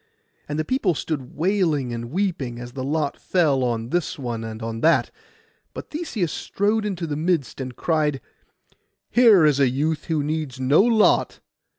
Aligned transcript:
And 0.49 0.57
the 0.57 0.65
people 0.65 0.95
stood 0.95 1.35
wailing 1.35 1.93
and 1.93 2.09
weeping, 2.09 2.57
as 2.59 2.71
the 2.71 2.83
lot 2.83 3.17
fell 3.21 3.63
on 3.63 3.89
this 3.89 4.17
one 4.17 4.43
and 4.43 4.59
on 4.63 4.81
that; 4.81 5.11
but 5.75 5.91
Theseus 5.91 6.31
strode 6.31 6.85
into 6.85 7.05
the 7.05 7.15
midst, 7.15 7.61
and 7.61 7.75
cried—'Here 7.75 9.45
is 9.45 9.59
a 9.59 9.69
youth 9.69 10.05
who 10.05 10.23
needs 10.23 10.59
no 10.59 10.81
lot. 10.81 11.39